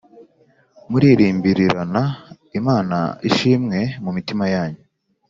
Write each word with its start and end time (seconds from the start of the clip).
muririmbirirana 0.89 2.03
Imana 2.59 2.97
ishimwe 3.29 3.79
mu 4.03 4.11
mitima 4.17 4.45
yanyu 4.53 4.81